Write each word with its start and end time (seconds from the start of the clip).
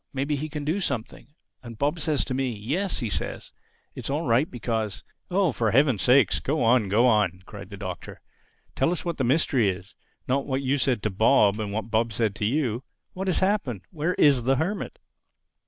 Maybe 0.13 0.35
he 0.35 0.49
can 0.49 0.65
do 0.65 0.79
something.' 0.79 1.35
And 1.61 1.77
Bob 1.77 1.99
says 1.99 2.25
to 2.25 2.33
me, 2.33 2.53
'Yes,' 2.53 2.97
says 3.13 3.51
he, 3.93 3.99
'it's 3.99 4.09
all 4.09 4.23
right 4.25 4.49
because—'" 4.49 5.03
"Oh, 5.29 5.51
for 5.51 5.69
Heaven's 5.69 6.01
sake, 6.01 6.41
go 6.41 6.63
on, 6.63 6.89
go 6.89 7.05
on!" 7.05 7.43
cried 7.45 7.69
the 7.69 7.77
Doctor. 7.77 8.19
"Tell 8.75 8.91
us 8.91 9.05
what 9.05 9.17
the 9.17 9.23
mystery 9.23 9.69
is—not 9.69 10.47
what 10.47 10.63
you 10.63 10.79
said 10.79 11.03
to 11.03 11.11
Bob 11.11 11.59
and 11.59 11.71
what 11.71 11.91
Bob 11.91 12.13
said 12.13 12.33
to 12.37 12.45
you. 12.45 12.83
What 13.13 13.27
has 13.27 13.37
happened? 13.45 13.81
Where 13.91 14.15
is 14.15 14.45
the 14.45 14.55
Hermit?" 14.55 14.97